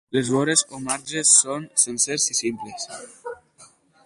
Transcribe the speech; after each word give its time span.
Les 0.15 0.29
vores 0.35 0.63
o 0.77 0.79
marges 0.87 1.35
són 1.43 1.69
sencers 1.83 2.29
i 2.35 2.41
simples. 2.41 2.91